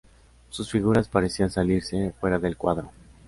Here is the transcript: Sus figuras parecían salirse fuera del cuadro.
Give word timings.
Sus 0.49 0.71
figuras 0.71 1.07
parecían 1.07 1.51
salirse 1.51 2.11
fuera 2.19 2.39
del 2.39 2.57
cuadro. 2.57 2.89